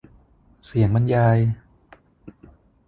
[0.65, 1.37] เสียงบรรยาย